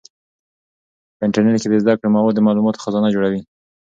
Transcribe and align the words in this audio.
په 1.15 1.21
انټرنیټ 1.25 1.57
کې 1.61 1.69
د 1.71 1.75
زده 1.83 1.93
کړې 1.97 2.09
مواد 2.15 2.33
د 2.35 2.39
معلوماتو 2.47 2.81
خزانه 2.83 3.09
جوړوي. 3.15 3.41